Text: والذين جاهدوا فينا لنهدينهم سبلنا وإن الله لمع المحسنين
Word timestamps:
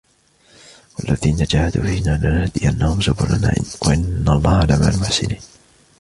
والذين 0.99 1.35
جاهدوا 1.35 1.83
فينا 1.83 2.17
لنهدينهم 2.23 3.01
سبلنا 3.01 3.53
وإن 3.85 4.25
الله 4.29 4.65
لمع 4.65 4.87
المحسنين 4.87 5.41